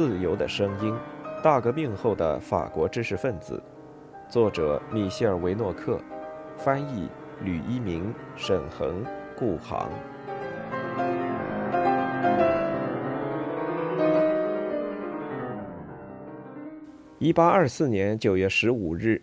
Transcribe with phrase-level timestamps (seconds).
[0.00, 0.94] 自由的声音》，
[1.42, 3.62] 大革命后的法国知识分子，
[4.30, 6.00] 作者米歇尔·维诺克，
[6.56, 7.06] 翻译
[7.42, 9.04] 吕一鸣、沈恒、
[9.36, 9.90] 顾航。
[17.18, 19.20] 一八二四年九月十五日，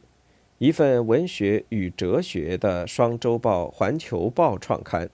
[0.60, 5.10] 一份文学与哲学的双周报《环球报》创刊。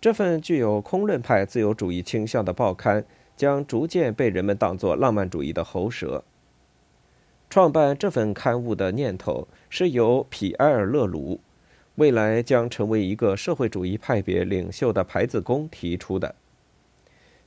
[0.00, 3.04] 这份具有空论派自由主义倾向的报刊，
[3.38, 6.22] 将逐渐被人们当作浪漫主义的喉舌。
[7.48, 11.40] 创办这份刊物的念头是由皮埃尔·勒鲁，
[11.94, 16.34] 未来将成为一个社会主义派别领袖的牌子工提出的。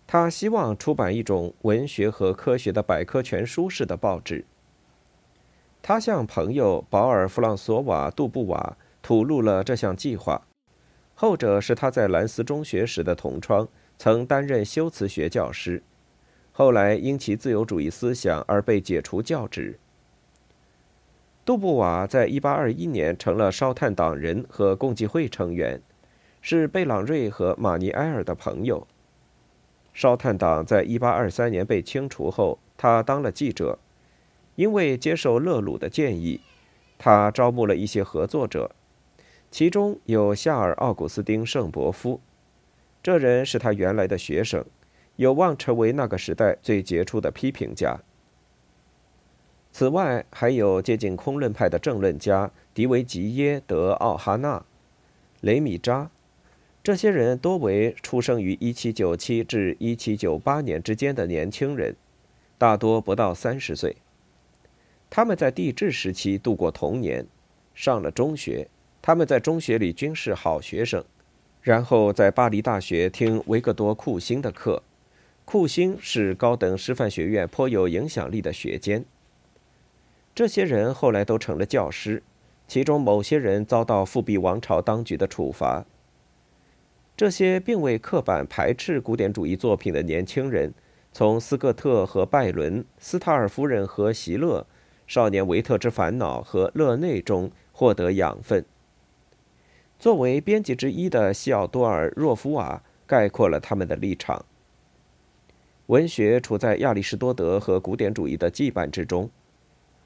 [0.08, 4.44] 他希望出版一种文学和科学的百科全书式的报纸。
[5.82, 10.42] 他向朋友保尔·弗朗索瓦·杜布瓦吐露了这项计划。
[11.14, 15.84] 后者是他在兰斯中学时的同窗，曾担任修辞学教师，
[16.62, 19.80] 后来因其自由主义思想而被解除教职。
[21.44, 25.82] 杜布瓦在1821年成了烧炭党人和共济会成员，
[26.40, 28.86] 是贝朗瑞和马尼埃尔的朋友。
[29.92, 33.80] 烧炭党在1823年被清除后，他当了记者，
[34.54, 36.42] 因为接受勒鲁的建议，
[37.00, 38.70] 他招募了一些合作者。
[39.50, 42.22] 其中有夏尔·奥古斯丁·圣伯夫，
[43.02, 44.64] 这人是他原来的学生，
[45.22, 48.00] 有望成为那个时代最杰出的批评家。
[49.72, 54.66] 此外，还有接近空论派的政论家迪维吉耶·德奥哈纳、
[55.42, 56.10] 雷米扎，
[56.82, 61.96] 这些人多为出生于1797至1798年之间的年轻人，
[62.58, 63.98] 大多不到三十岁。
[65.12, 67.28] 他们在帝制时期度过童年，
[67.76, 68.68] 上了中学。
[69.04, 71.06] 他们在中学里均是好学生，
[71.62, 74.82] 然后在巴黎大学听维克多·库辛的课。
[75.52, 79.04] 库辛是高等师范学院颇有影响力的学监。
[80.34, 82.24] 这些人后来都成了教师，
[82.70, 85.84] 其中某些人遭到复辟王朝当局的处罚。
[87.18, 90.74] 这些并未刻板排斥古典主义作品的年轻人，
[91.12, 94.66] 从斯科特和拜伦、斯塔尔夫人和席勒、
[95.06, 98.64] 少年维特之烦恼和勒内中获得养分。
[100.00, 104.46] 作为编辑之一的西奥多尔·若夫瓦概括了他们的立场：
[105.92, 109.30] 文学处在亚里士多德和古典主义的羁绊之中。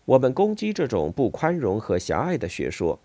[0.06, 3.00] 我们攻击这种不宽容和狭隘的学说。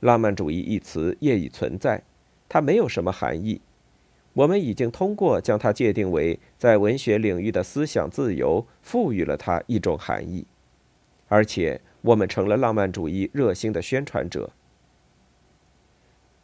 [0.00, 2.02] 浪漫主义一词业已存在，
[2.46, 3.62] 它没有什么含义。
[4.34, 10.46] 我们已经通过将它界定为在文学领域的思想自由，赋予了它一种含义，
[11.28, 14.50] 而且我们成了浪漫主义热心的宣传者。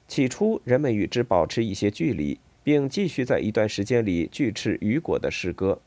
[0.09, 5.81] 起初，人们与之保持一些距离，并继续在一段时间里拒斥雨果的诗歌。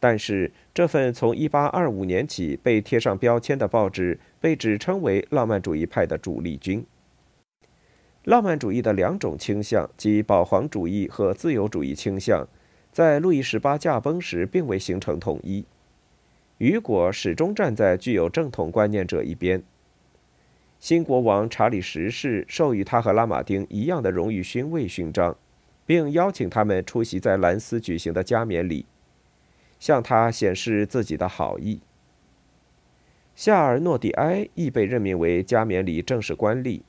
[0.00, 6.86] 但是，这份从1825年起被贴上标签的报纸被指称为浪漫主义派的主力军。
[8.24, 12.46] 浪漫主义的两种倾向，即保皇主义和自由主义倾向，
[12.92, 15.64] 在路易十八驾崩时并未形成统一。
[16.58, 19.62] 雨果始终站在具有正统观念者一边。
[20.78, 25.36] 新国王查理十世授予他和拉马丁一样的荣誉勋位勋章，
[25.88, 28.84] 并邀请他们出席在兰斯举行的加冕礼，
[29.80, 31.80] 向他显示自己的好意。
[33.34, 36.82] 夏尔·诺蒂埃亦被任命为加冕礼正式官吏，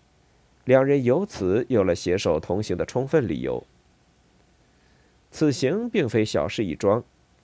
[0.65, 3.65] 两人由此有了携手同行的充分理由。
[5.31, 7.01] 此行并非小事一桩，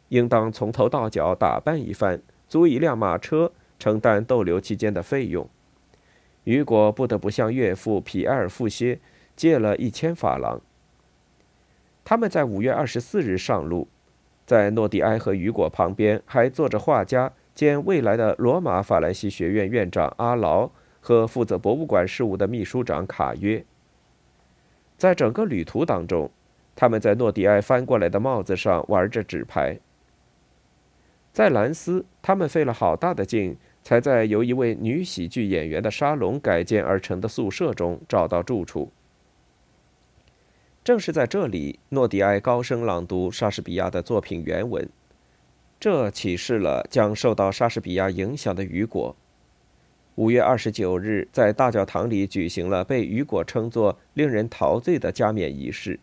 [0.09, 5.47] 应当从头到脚打扮一番，租一辆马车，承担逗留期间的费用。
[6.43, 8.99] 雨果不得不向岳父皮埃尔·富歇
[9.37, 10.59] 借了一千法郎。
[12.05, 13.87] 他们在五月二十四日上路，
[14.45, 20.69] 在诺蒂埃和雨果旁边还坐着画家兼未来的罗马法兰西学院院长阿劳
[21.01, 23.65] 和负责博物馆事务的秘书长卡约。
[24.97, 26.29] 在整个旅途当中，
[26.75, 29.79] 他们在诺蒂埃翻过来的帽子上玩着纸牌。
[31.33, 33.57] 在兰斯，他们费了好大的劲。
[33.87, 38.91] 才在由一位女喜剧演员的沙龙改建而成的宿舍中找到住处。
[40.85, 44.87] 正是在这里，诺迪埃高声朗读莎士比亚的作品原文，
[45.79, 49.15] 这启示了将受到莎士比亚影响的雨果。
[50.13, 55.99] 五月二十九日，在大教堂里举行了被雨果称作令人陶醉的加冕仪式。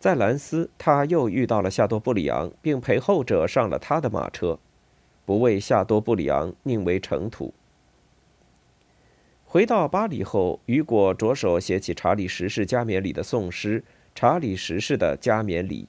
[0.00, 4.58] 在兰斯，他又遇到了夏多布里昂，并陪后者上了他的马车。
[5.24, 7.54] 不为夏多布里昂，宁为尘土。
[9.50, 13.80] 回到巴黎后，雨果着手写起查理十世加冕礼的颂诗
[14.14, 15.84] 《查理十世的加冕礼》，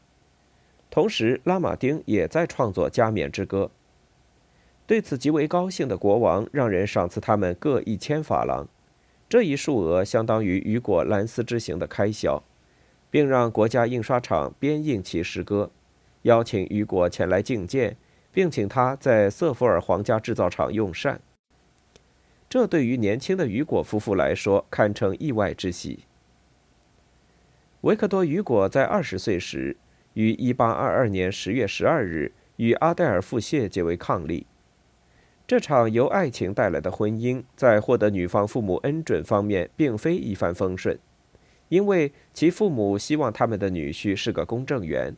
[0.90, 3.70] 同时，拉马丁也在创作加冕之歌。
[4.88, 8.66] 对此极为高兴的国王让人赏赐他们各一千法郎，
[9.28, 12.42] 这一数额相当于雨果兰斯之行的开销，
[13.12, 15.70] 并让国家印刷厂编印其诗歌，
[16.22, 17.98] 邀请雨果前来觐见，
[18.32, 21.20] 并请他在瑟弗尔皇家制造厂用膳。
[22.50, 26.00] 这对于年轻的雨果夫妇来说堪称意外之喜。
[27.82, 29.78] 维克多·雨果在二十岁时，
[30.16, 34.46] 于1822年10月12日与阿黛尔·富谢结为伉俪。
[35.46, 40.98] 这场由爱情带来的婚姻，在获得女方父母恩准方面，并非一帆风顺，
[41.70, 45.16] 因为其父母希望他们的女婿是个公证员，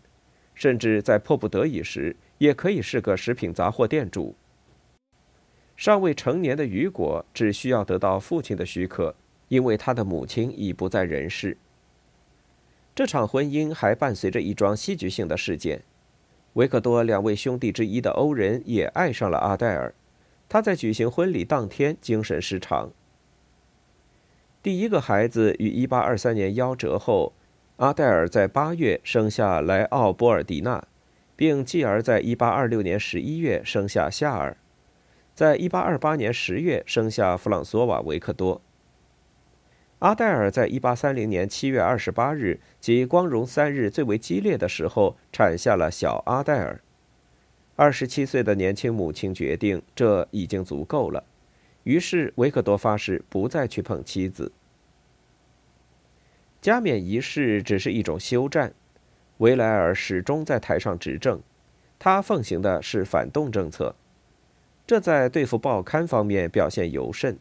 [0.54, 4.36] 甚至在迫不得已时，也可以是个食品杂货店主。
[5.82, 9.16] 尚未成年的雨果只需要得到父亲的许可，
[9.48, 11.58] 因为他的母亲已不在人世。
[12.94, 15.82] 这场婚姻还伴随着一桩戏剧性的事件：
[16.54, 19.92] 维克多两位兄弟之一的欧人也爱上了阿黛尔。
[20.48, 22.92] 他在举行婚礼当天精神失常。
[24.62, 27.34] 第一个孩子于1823年夭折后，
[27.78, 30.88] 阿黛尔在八月生下莱奥波尔迪娜，
[31.36, 34.56] 并继而在1826年11月生下夏尔，
[35.34, 38.62] 在1828年10月生下弗朗索瓦维克多。
[40.00, 46.82] 阿黛尔在1830年7月28日，即光荣三日最为激烈的时候，产下了小阿黛尔。
[47.76, 51.24] 二十七岁的年轻母亲决定，这已经足够了。
[51.84, 54.52] 于是维克多发誓不再去碰妻子。
[56.62, 58.74] 加冕仪式只是一种休战，
[59.38, 61.42] 维莱尔始终在台上执政，
[61.98, 63.96] 他奉行的是反动政策，
[64.86, 67.38] 这在对付报刊方面表现尤甚。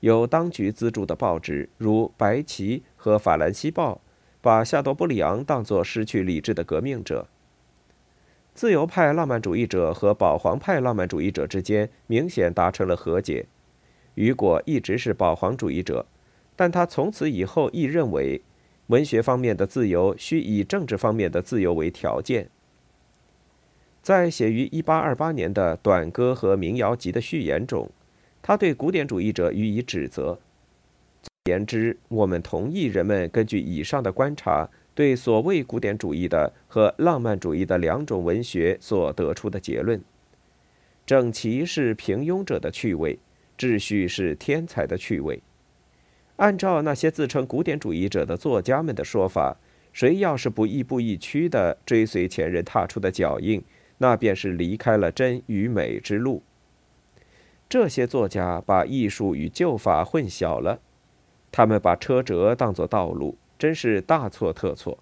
[0.00, 3.94] 有当局资助的报纸，如《白旗》和《法兰西报》，
[4.40, 7.28] 把夏多布里昂当作失去理智的革命者。
[8.52, 13.46] 自由派浪漫主义者和保皇派浪漫主义者之间明显达成了和解。
[14.16, 16.04] 雨果一直是保皇主义者，
[16.54, 18.42] 但他从此以后亦认为，
[18.88, 22.50] 文学方面的自由需以政治方面的自由为条件。
[24.02, 27.88] 在写于1828年的短歌和民谣集的序言中，
[28.42, 30.40] 他对古典主义者予以指责。
[31.44, 34.68] 言之，我们同意人们根据以上的观察。
[34.94, 40.02] 对所谓古典主义的和浪漫主义的两种文学所得出的结论：
[41.06, 43.18] 整齐是平庸者的趣味，
[43.56, 45.40] 秩序是天才的趣味。
[46.36, 49.56] 按照那些自称古典主义者的作家们的说法，
[49.94, 53.64] 谁要是不亦步亦趋地追随前人踏出的脚印，
[54.02, 56.42] 那便是离开了真与美之路。
[57.68, 60.80] 这些作家把艺术与旧法混淆了，
[61.52, 63.38] 他们把车辙当作道路。
[63.56, 64.98] 真是大错特错。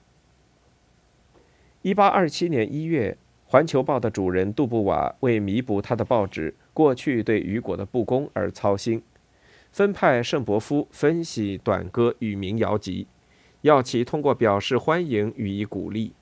[1.80, 3.16] 一八二七年一月，
[3.50, 9.02] 《环球报》的主人杜布瓦为弥补他的报纸过去对雨果的不公而操心，
[9.72, 13.06] 分派圣伯夫分析短歌与民谣集，
[13.62, 16.12] 要其通过表示欢迎予以鼓励。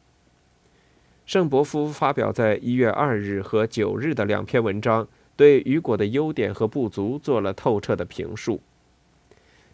[1.29, 5.07] 圣伯夫发表在一月二日和九日的两篇文章，
[5.37, 8.63] 对雨果的优点和不足做了透彻的评述。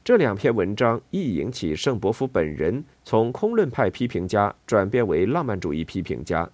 [0.03, 6.51] 这两篇文章亦引起圣伯夫本人从空论派批评家转变为浪漫主义批评家，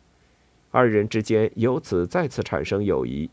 [0.70, 3.30] 二人之间由此再次产生友谊。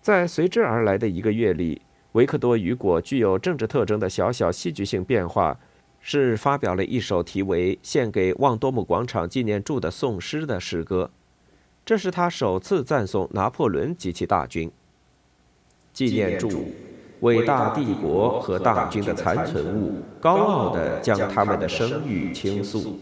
[0.00, 1.82] 在随之而来的一个月里，
[2.12, 5.58] 维克多·雨果具有政治特征的小小戏剧性变化，
[6.00, 11.10] 是发表了一首题为《献给旺多姆广场纪念柱的颂诗》的诗歌，
[11.84, 14.70] 这是他首次赞颂拿破仑及其大军。
[15.92, 16.66] 纪念柱。
[17.20, 22.98] 伟大帝国和大军的残存物，高傲地将他们的声誉倾诉。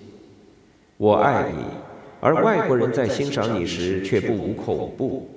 [0.97, 1.63] 我爱你，
[2.21, 5.31] 而外国人在欣赏你时却不无恐怖。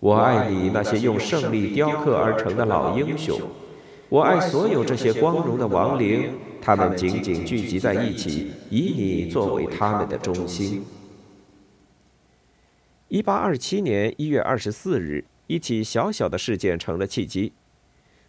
[0.00, 3.38] 我爱你那些用胜利雕刻而成的老英雄。
[4.08, 6.30] 我爱所有这些光荣的亡灵，
[6.60, 10.84] 他们紧紧聚集在一起，以你作为他们的中心。
[13.08, 17.52] 一八二七年一月二十四日，一起小小的事件成了契机。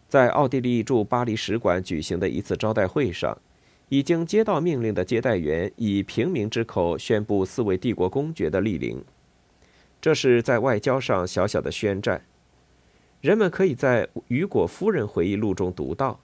[0.07, 3.37] 在奥地利驻巴黎使馆举行的一次招待会上，
[3.89, 9.03] 已经接到命令的接待员以平民之口宣布四位帝国公爵的莅临。
[9.99, 12.23] 这是在外交上小小的宣战。
[13.19, 16.21] 人们可以在雨果夫人回忆录中读到：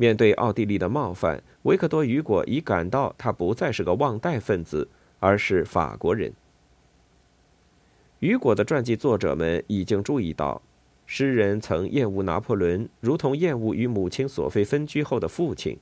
[0.00, 4.88] 面对奥地利的冒犯，维克多·雨果已感到他不再是个忘带分子，
[5.18, 6.32] 而是法国人。
[8.20, 10.62] 雨果的传记作者们已经注意到。
[11.04, 15.78] 诗人曾厌恶拿破仑，如同厌恶与母亲索菲分居后的父亲，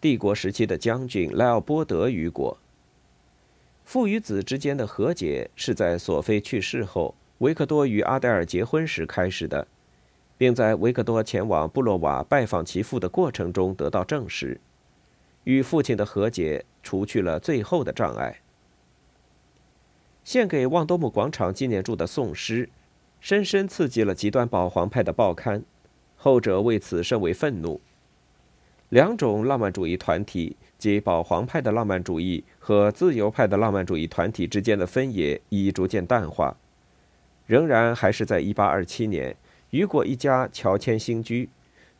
[0.00, 2.56] 帝国时期的将军莱奥波德·雨果。
[3.84, 9.68] 父与子之间的和解是在索菲去世后，维克多与阿黛尔结婚时开始的，
[10.38, 14.58] 并在维克多前往布洛瓦拜访其父的过程中得到证实。
[15.44, 18.38] 与父亲的和解除去了最后的障碍。
[20.24, 22.68] 献给旺多姆广场纪念柱的颂诗，
[23.20, 25.62] 深深刺激了极端保皇派的报刊，
[26.16, 27.80] 后者为此甚为愤怒。
[28.90, 36.56] 两种浪漫主义团体，即保皇派的浪漫主义和自由派的浪漫主义团体之间的分野已逐渐淡化。
[37.46, 39.36] 仍然还是在1827年，
[39.70, 41.48] 雨果一家乔迁新居。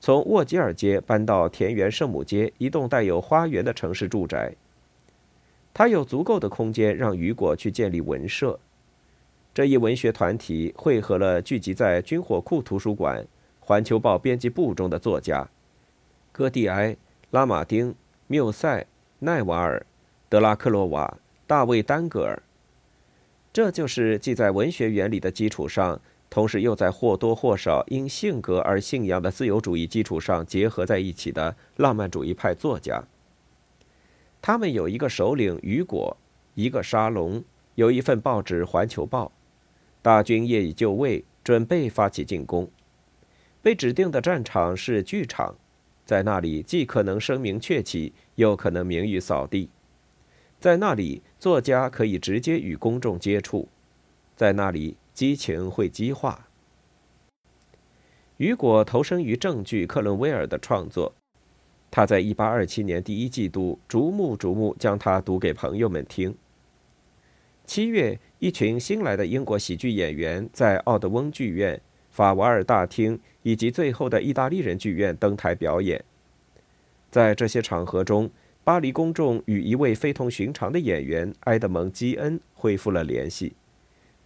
[0.01, 4.55] 从沃吉尔街搬到田园圣母街一栋带有花园的城市住宅。
[5.75, 8.61] 他有足够的空间让雨果去建立文社。
[9.53, 13.27] 这一文学团体汇合了聚集在军火库图书馆、
[13.59, 15.49] 环球报编辑部中的作家：
[16.31, 16.97] 戈蒂埃、
[17.31, 17.93] 拉马丁、
[18.29, 18.87] 缪塞、
[19.19, 19.85] 奈瓦尔、
[20.29, 22.41] 德拉克洛瓦、大卫丹格尔。
[23.53, 26.01] 这就是既在文学原理的基础上。
[26.31, 33.03] 同时，又在或多或少因性格而信仰的自由主义基础上结合在一起的浪漫主义派作家。
[34.43, 36.17] 他们有一个首领雨果，
[36.55, 37.43] 一个沙龙，
[37.77, 39.27] 有一份报纸《环球报》。
[40.03, 42.71] 大军业已就位，准备发起进攻。
[43.63, 45.57] 被指定的战场是剧场，
[46.05, 49.71] 在那里既可能声名鹊起，又可能名誉扫地。
[50.61, 53.67] 在那里，作家可以直接与公众接触。
[54.37, 54.97] 在那里。
[55.19, 56.47] 激情会激化。
[58.37, 61.13] 雨果投身于正剧克伦威尔的创作，
[61.91, 66.37] 他在1827年第一季度逐幕逐幕将它读给朋友们听。
[67.65, 76.05] 七月，一群新来的英国喜剧演员在奥德翁剧院、法瓦尔大厅以及最后的意大利人剧院登台表演。
[77.11, 78.31] 在这些场合中，
[78.63, 83.55] 巴黎公众与一位非同寻常的演员埃德蒙·基恩恢复了联系。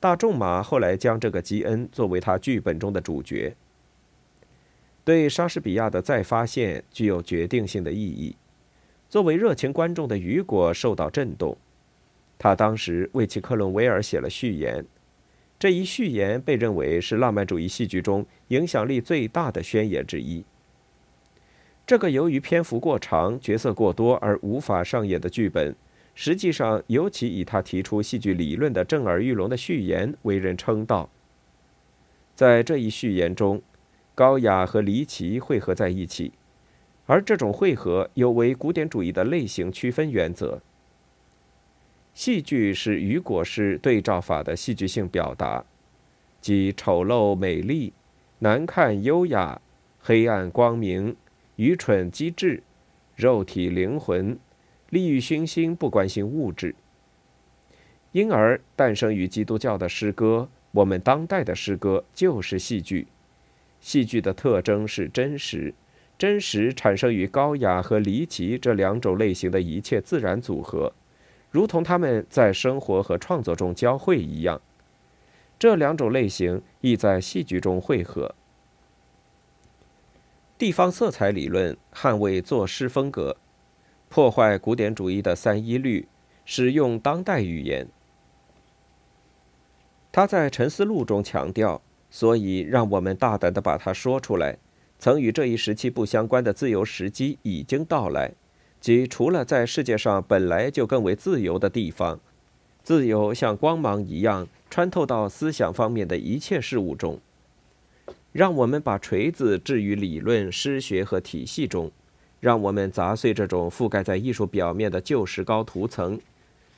[0.02, 3.54] 大仲马后来将这个基恩作为他剧本中的主角。
[5.04, 8.34] 对莎士比亚的再发现具有决定性的意义。
[9.08, 11.56] 作为热情观众的雨果受到震动，
[12.36, 14.84] 他当时为其克伦威尔写了序言。
[15.56, 20.44] 这一序言被认为是浪漫主义戏剧中影响力最大的宣言之一。
[21.86, 25.76] 这个由于篇幅过长、角色过多而无法上演的剧本。
[26.14, 31.08] 实际上，尤其以他提出戏剧理论的震耳欲聋的序言为人称道。
[32.34, 33.62] 在这一序言中，
[34.14, 36.32] 高雅和离奇汇合在一起，
[37.06, 40.60] 而这种汇合有违古典主义的类型区分原则。
[42.14, 45.64] 戏剧是雨果式对照法的戏剧性表达，
[46.42, 47.94] 即丑陋美丽、
[48.40, 49.62] 难看优雅、
[49.98, 51.16] 黑暗光明、
[51.56, 52.62] 愚蠢机智、
[53.16, 54.38] 肉体灵魂。
[54.92, 56.74] 利欲熏心，不关心物质，
[58.12, 60.50] 因而诞生于基督教的诗歌。
[60.72, 63.06] 我们当代的诗歌就是戏剧。
[63.80, 65.72] 戏剧的特征是真实，
[66.18, 70.92] 真实产生于高雅和离奇这两种类型的一切自然组合，
[71.50, 74.60] 如同他们在生活和创作中交汇一样。
[75.58, 78.34] 这两种类型亦在戏剧中汇合。
[80.58, 83.38] 地方色彩理论捍卫作诗风格。
[84.12, 86.06] 破坏古典主义的三一律，
[86.44, 87.88] 使用当代语言。
[90.12, 94.58] 他在《沉思录》中强调，所以让我们大胆地把它说出来：
[94.98, 98.34] 曾与这一时期不相关的自由时机已经到来，
[98.82, 102.20] 即除了在世界上本来就更为自由的地方，
[102.82, 107.18] 自由像光芒一样穿透到思想方面的一切事物中。
[108.32, 111.90] 让我们把锤子置于理论、诗学和体系中。
[112.42, 116.18] 让我们砸碎这种覆盖在艺术表面的旧石膏涂层，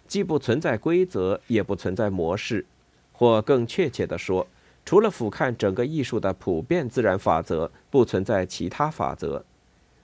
[0.06, 2.66] 既不存在规则，也不存在模式，
[3.12, 4.46] 或更确切地说，
[4.84, 9.42] 除了俯瞰整个艺术的普遍自然法则，不存在其他法则，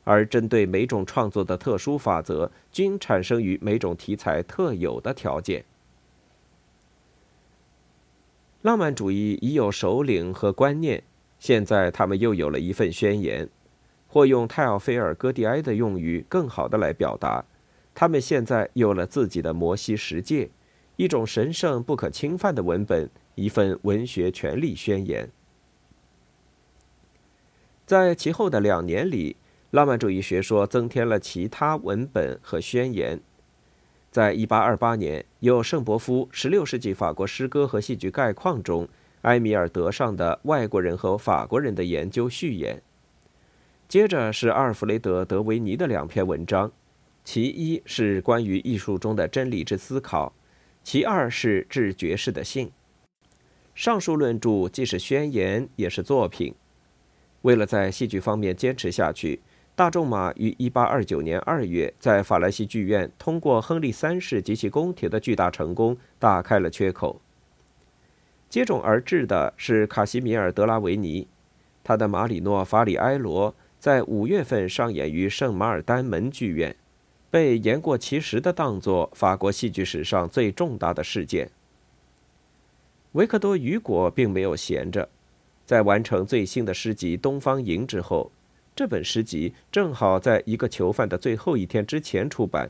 [0.04, 5.62] 而针对每种创作的特殊法则，均产生于每种题材特有的条件。
[8.62, 11.02] 浪漫主义已有首领和观念，
[11.38, 13.46] 现在他们又有了一份宣言。
[14.12, 17.44] 或用泰奥菲尔·戈蒂埃的用语更好的来表达，
[17.94, 20.50] 他们现在有了自己的摩西十诫，
[20.96, 25.30] 一种神圣不可侵犯的文本，一份文学权利宣言。
[27.86, 29.36] 在其后的两年里，
[29.70, 33.20] 浪漫主义学说增添了其他文本和宣言。
[34.10, 38.88] 在1828年，有圣伯夫《16世纪法国诗歌和戏剧概况》中，
[39.22, 42.82] 埃米尔·德尚的《外国人和法国人的研究》序言。
[43.90, 46.70] 接着是阿尔弗雷德·德维尼的两篇文章，
[47.24, 50.32] 其一是关于艺术中的真理之思考，
[50.84, 52.70] 其二是致爵士的信。
[53.74, 56.54] 上述论著既是宣言，也是作品。
[57.42, 59.40] 为了在戏剧方面坚持下去，
[59.74, 67.20] 大仲马于1829年2月在法兰西剧院通过亨利三世及其宫廷的巨大成功，打开了缺口。
[68.48, 71.26] 接踵而至的是卡西米尔·德拉维尼，
[71.82, 76.76] 他的《马里诺·法里埃罗》在五月份上演于圣马尔丹门剧院。
[77.30, 81.48] 被言过其实的当作法国戏剧史上最重大的事件。
[83.12, 85.08] 维克多·雨果并没有闲着，
[85.64, 88.32] 在完成最新的诗集《东方营》之后，
[88.74, 92.68] 这本诗集正好在一个囚犯的最后一天之前出版。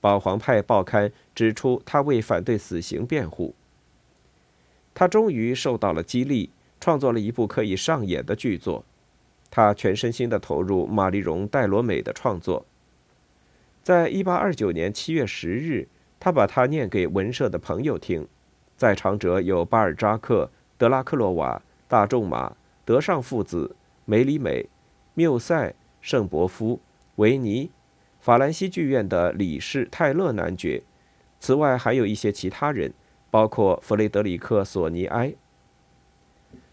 [0.00, 3.56] 保皇派报刊指出他为反对死刑辩护。
[4.94, 8.84] 他终于受到了激励，创作了一部可以上演的剧作。
[9.50, 12.66] 他全身心地投入玛丽荣·戴罗美的创作。
[13.82, 15.88] 在一八二九年七月十日，
[16.18, 18.26] 他把它念给文社的朋友听，
[18.76, 24.68] 在场者有巴尔扎克、德拉克洛瓦、大仲马、德尚父子、梅里美、
[25.14, 26.80] 缪塞、圣伯夫、
[27.16, 27.70] 维尼、
[28.20, 30.82] 法兰西剧院的理事泰勒男爵，
[31.38, 32.92] 此外还有一些其他人，
[33.30, 35.34] 包括弗雷德里克·索尼埃。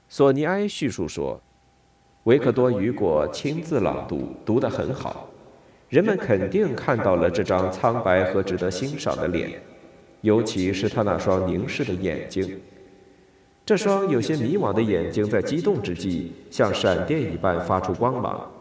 [0.10, 1.42] 索尼埃叙述说
[2.24, 5.30] ：“维克多·雨果亲自朗读，读得很好。”
[5.90, 9.62] 人们肯定看到了这张苍白和值得欣赏的脸，
[10.22, 12.60] 尤其是他那双凝视的眼睛。
[13.66, 18.52] 这双有些迷惘的眼睛在激动之际，像闪电一般发出光芒。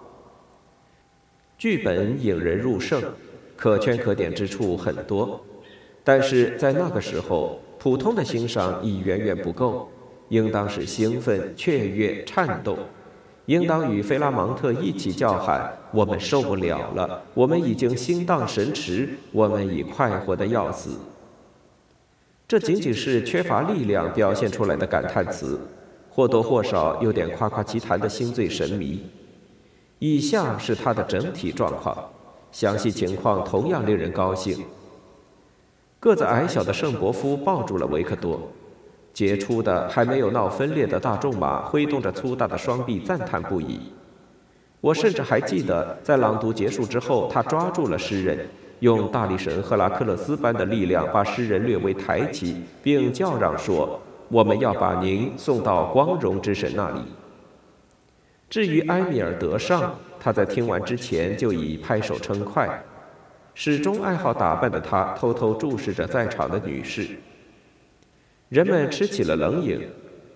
[1.56, 3.02] 剧本引人入胜，
[3.56, 5.40] 可圈可点之处很多，
[6.04, 9.88] 但是在那个时候，普通的欣赏已远远不够，
[10.28, 12.76] 应当是兴奋、雀跃、颤动。
[13.46, 17.22] 应当与菲拉芒特一起叫喊：“我们受不了了！
[17.34, 20.90] 我们已经心荡神驰，我们已快活的要死。”
[22.46, 25.58] 这仅仅是缺乏力量表现出来的感叹词，
[26.10, 29.04] 或多或少有点夸夸其谈的心醉神迷。
[29.98, 31.96] 以下是他的整体状况，
[32.52, 34.64] 详细情况同样令人高兴。
[35.98, 38.50] 个子矮小的圣伯夫抱住了维克多。
[39.12, 43.80] 杰出的还没有闹分裂的大众马挥动着粗大的双臂，赞叹不已。
[44.80, 48.48] 我甚至还记得，在朗读结束之后，他抓住了诗人，
[48.80, 57.00] 用大力神赫拉克勒斯般的力量把诗人略微抬起，并叫嚷说：“我们要把您送到光荣之神那里。”
[58.50, 62.82] 至于埃米尔·德尚，他在听完之前就已拍手称快。
[63.54, 67.06] 始终爱好打扮的他，偷偷注视着在场的女士。
[68.52, 69.80] 人们吃起了冷饮，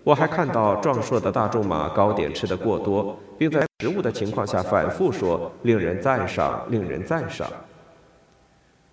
[0.03, 7.47] 我还看到壮硕的大众马糕点吃得过多，并在食物的情况下反复说“令人赞赏，令人赞赏”。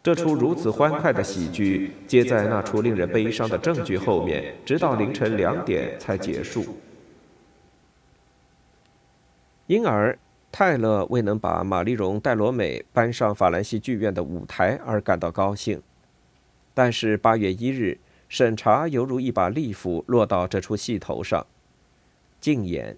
[0.04, 6.66] 这出如此欢快的喜剧接在那出令人悲伤的正剧后面，直到凌晨两点才结束。
[9.68, 10.20] 因而，
[10.52, 15.82] 泰勒未能把玛丽荣·戴罗美搬上法兰西剧院的舞台而感到高兴，
[16.74, 17.98] 但是八月一日。
[18.34, 21.46] 审查犹如一把利斧落到这出戏头上。
[22.42, 22.98] 禁演。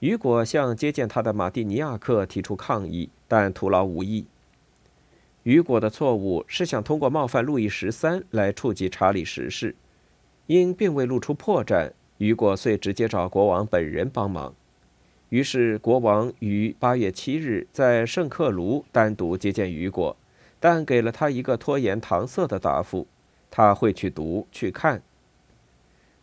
[0.00, 4.26] 雨果向接见他的马蒂尼亚克提出抗议，但徒劳无益。
[5.44, 9.74] 雨果的错误是想通过冒犯路易十三来触及查理十世，
[10.46, 14.54] 因并未露出破绽，雨果遂直接找国王本人帮忙。
[15.30, 20.14] 于是国王于八月七日在圣克卢单独接见雨果，
[20.60, 23.06] 但给了他一个拖延搪塞的答复。
[23.56, 25.00] 他会去读去看。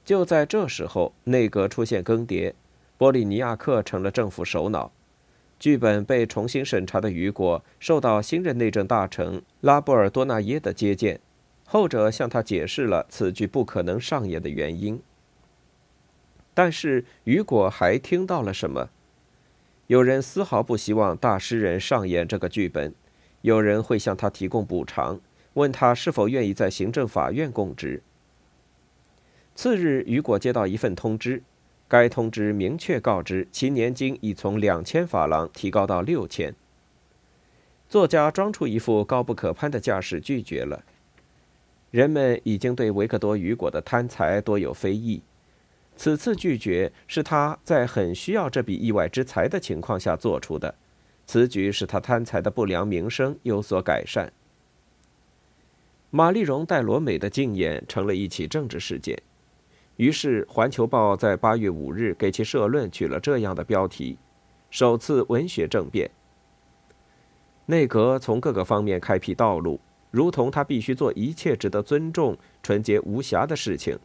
[0.03, 2.53] 就在这时候，内阁出现更迭，
[2.97, 4.91] 波利尼亚克成了政府首脑。
[5.57, 11.21] 剧本被重新审查的雨果受到新任内政大臣拉波尔多纳耶的接见，
[11.63, 15.01] 后者向他解释了此剧不可能上演的原因。
[16.53, 18.89] 但是雨果还听到了什么？
[19.87, 22.93] 有人丝毫不希望大诗人上演这个剧本，
[23.39, 25.21] 有人会向他提供补偿。
[25.53, 28.01] 问他是否愿意在行政法院供职。
[29.53, 31.43] 次日，雨果接到一份通知，
[31.87, 36.55] 该通知明确告知其年金已从两千法郎提高到六千。
[37.89, 40.83] 作家装出一副高不可攀的架势拒绝了。
[41.91, 45.21] 人们已经对维克多·雨果的贪财多有非议，
[45.97, 50.73] 此次拒绝是他在很需要这笔意外之财的情况下做出的，
[51.25, 54.31] 此举使他贪财的不良名声有所改善。
[56.13, 59.17] 玛丽荣·戴罗美的竞演成了一起政治事件，
[59.95, 64.17] 于是《环球报》在八月五日给其社论取了这样的标题
[64.69, 66.11] ：“首次文学政变。”
[67.65, 69.79] 内阁从各个方面开辟道路，
[70.11, 73.97] 如同他必须做一切值得尊重、纯洁无瑕的事情。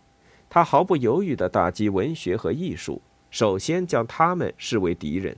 [0.49, 5.37] 他毫不犹豫地打击文学和艺术，首先将他们视为敌人。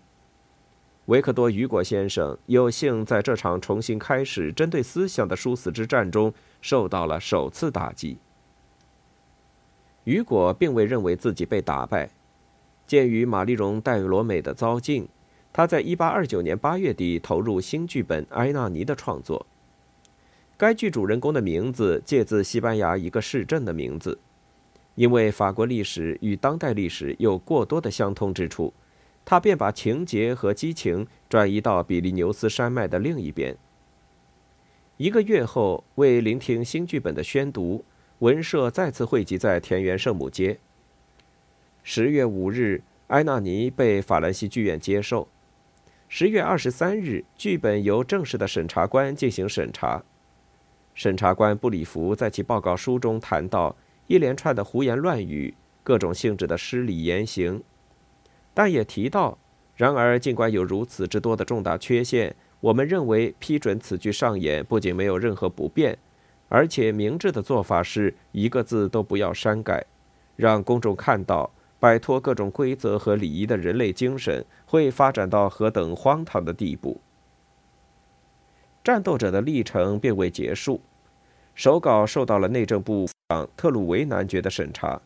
[1.09, 8.18] 维克多·雨果先生有幸在这场重新开始针对思想的殊死之战中受到了首次打击。
[10.05, 12.11] 雨果并未认为自己被打败。
[12.87, 15.09] 鉴于玛丽荣·戴罗美的遭境，
[15.51, 19.47] 他在1829年8月底投入新剧本《埃纳尼》的创作。
[20.59, 24.18] 该剧主人公的名字借自西班牙一个市镇的名字，
[24.94, 28.75] 因为法国历史与当代历史有过多的相通之处。
[29.31, 33.59] 他便把情节和激情转移到比利牛斯山脉的另一边。
[34.97, 37.85] 一个月后，为聆听新剧本的宣读，
[38.21, 40.59] 文社再次汇集在田园圣母街。
[41.83, 45.29] 十月五日，埃纳尼被法兰西剧院接受。
[46.09, 50.03] 十月二十三日，剧本由正式的审查官进行审查。
[50.95, 57.62] 审查官布里弗在其报告书中谈到一连串的胡言乱语、各种性质的失礼言行。
[58.59, 59.38] 但也提到，
[59.77, 65.97] 然而尽管有如此之多的重大缺陷，我们认为批准此剧上演不仅没有任何不便，
[66.49, 69.87] 而且明智的做法是一个字都不要删改，
[70.35, 77.01] 让公众看到摆脱各种规则和礼仪的人类精神会发展到何等荒唐的地步。
[78.83, 80.81] 战斗者的历程并未结束，
[81.55, 85.01] 手稿受到了内政部长特鲁维男爵的审查。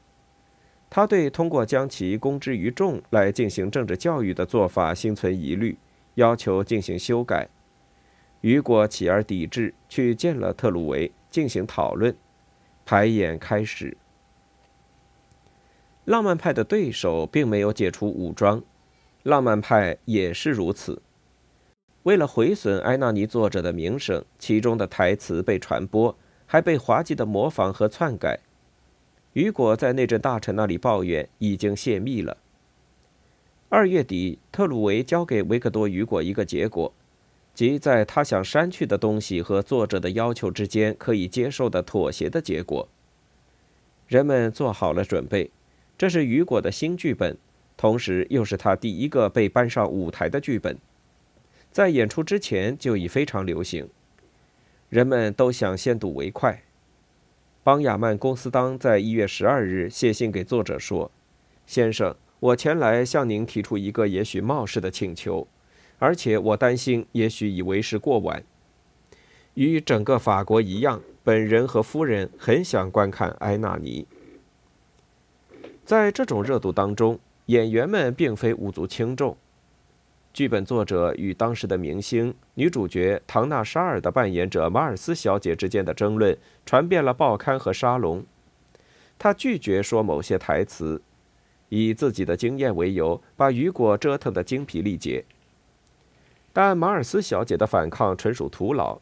[0.95, 5.79] 他对通过将其公之于众来进行政治教育的做法心存疑虑，
[6.17, 7.49] 要求进行修改。
[8.43, 12.15] 雨果起而抵制，去见了特鲁维进行讨论。
[12.85, 13.97] 排演开始。
[16.05, 18.63] 浪漫派的对手并没有解除武装，
[19.23, 21.01] 浪漫派也是如此。
[22.03, 28.41] 为了毁损埃纳尼作者的名声，其中的台词被传播，还被滑稽的模仿和篡改。
[29.33, 32.37] 雨果在内政大臣那里抱怨已经泄密了。
[33.69, 36.93] 二月底，特鲁维交给维克多·雨果一个结果，
[37.55, 42.87] 即在他想删去的东西和作者的要求之间可以接受的妥协的结果。
[44.07, 45.51] 人们做好了准备，
[45.97, 47.39] 这是雨果的新剧本，
[47.79, 50.77] 同时又是他第一个被搬上舞台的剧本，
[51.71, 53.89] 在演出之前就已非常流行。
[54.91, 56.63] 人们都想先睹为快。
[57.65, 61.13] 邦雅曼·公斯当在一月十二日写信给作者说
[61.65, 65.47] ：“先生，我前来向您提出一个也许冒失的请求，
[66.01, 68.43] 而且我担心也许已为时过晚。
[69.55, 74.09] 与整个法国一样，本人和夫人很想观看《埃纳尼》。
[75.85, 79.37] 在这种热度当中，演员们并非无足轻重。”
[80.35, 86.37] 剧本作者与当时的明星女主角唐纳沙尔的扮演者马尔斯小姐之间的争论
[86.67, 88.23] 传遍了报刊和沙龙。
[89.19, 91.01] 她拒绝说某些台词，
[91.71, 95.25] 以自己的经验为由，把雨果折腾得精疲力竭。
[96.53, 98.99] 但马尔斯小姐的反抗纯属徒劳。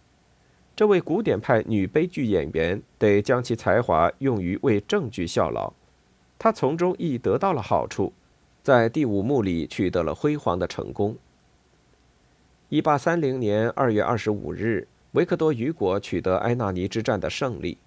[0.77, 5.73] 这位古典派女悲剧演员得将其才华用于为正剧效劳，
[6.39, 8.13] 她从中亦得到了好处。
[8.63, 11.17] 在第五幕里取得了辉煌的成功。
[12.71, 17.79] 一八三零年二月二十五日，维克多·雨果取得埃纳尼之战的胜利，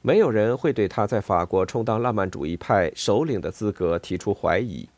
[0.00, 4.88] 没有人会对他在法国充当浪漫主义派首领的资格提出怀疑。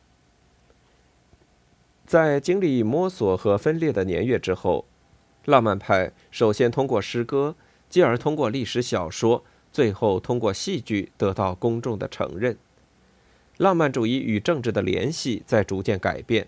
[2.07, 4.87] 在经历摸索和分裂的年月之后，
[5.45, 7.57] 浪漫派首先通过诗歌，
[7.91, 12.57] 继而通过历史小说，最后通过戏剧得到公众的承认。
[13.57, 16.47] 浪漫主义与政治的联系在逐渐改变。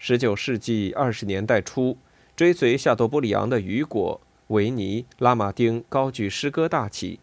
[0.00, 1.98] 19世纪20年代初，
[2.34, 7.20] 追随夏多布里昂的雨果、维尼、拉马丁高举诗歌大旗，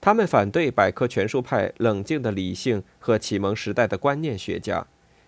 [0.00, 4.84] 他们反对百科全书派冷静的理性和启蒙时代的观念学家，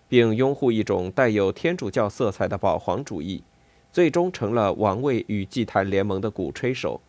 [0.09, 3.45] 并拥护一种带有天主教色彩的保皇主义，
[3.93, 6.99] 最终成了王位与祭坛联盟的鼓吹手。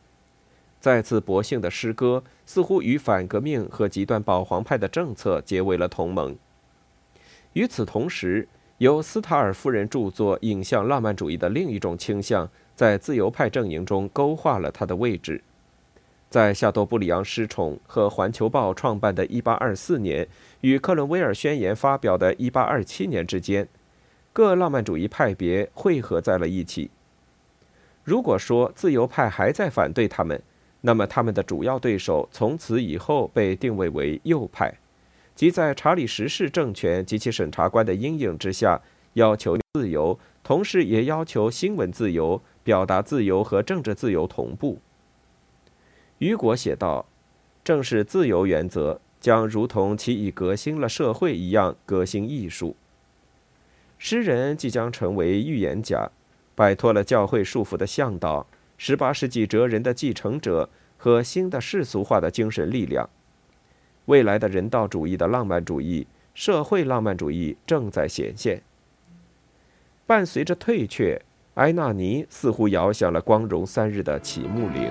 [0.79, 6.37] 再次博兴的诗歌似乎与反革命和极端保皇派的政策结为了同盟。
[7.55, 8.47] 与此同时，
[8.79, 15.43] 由斯塔尔夫人著作引向浪漫主义的另一种倾向，在自由派阵营中勾画了他的位置。
[16.29, 20.27] 在夏多布里昂失宠和《环球报》创办的1824年
[20.63, 23.69] 与克伦威尔宣言发表的1827年之间，
[24.33, 26.91] 各浪漫主义派别汇合在了一起。
[28.03, 30.43] 如果说自由派还在反对他们，
[30.81, 34.75] 那么，他们的主要对手从此以后被定位为右派，
[35.35, 38.81] 即在查理十世政权及其审查官的阴影之下，
[39.15, 44.79] 要求自由，同时也要求新闻自由、表达自由和政治自由同步。
[46.19, 47.07] 雨果写道
[47.65, 52.77] ：“正是自由原则，将如同其已革新了社会一样革新艺术。
[53.99, 56.11] 诗人即将成为预言家，
[56.55, 58.47] 摆脱了教会束缚的向导，
[58.79, 63.11] 十八世纪哲人的继承者和新的世俗化的精神力量。
[64.07, 68.63] 未来的人道主义的浪漫主义、社会浪漫主义正在显现。
[70.07, 71.21] 伴随着退却，
[71.55, 74.91] 埃纳尼似乎摇响了光荣三日的启幕铃。”